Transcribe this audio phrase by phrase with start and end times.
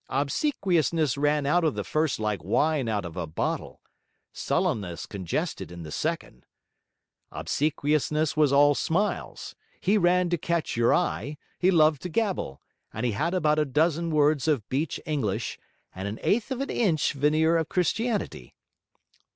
[0.09, 3.81] Obsequiousness ran out of the first like wine out of a bottle,
[4.33, 6.43] sullenness congested in the second.
[7.31, 12.61] Obsequiousness was all smiles; he ran to catch your eye, he loved to gabble;
[12.91, 15.59] and he had about a dozen words of beach English,
[15.93, 18.55] and an eighth of an inch veneer of Christianity.